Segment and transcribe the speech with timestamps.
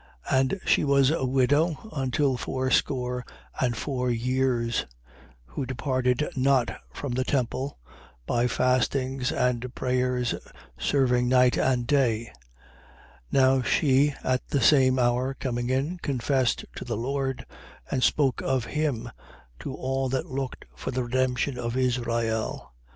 [0.31, 3.23] And she was a widow until fourscore
[3.61, 4.87] and four years:
[5.45, 7.77] who departed not from the temple,
[8.25, 10.33] by fastings and prayers
[10.75, 12.31] serving night and day.
[13.31, 13.31] 2:38.
[13.31, 17.45] Now she, at the same hour, coming in, confessed to the Lord:
[17.91, 19.07] and spoke of him
[19.59, 22.71] to all that looked for the redemption of Israel.
[22.71, 22.71] 2:39.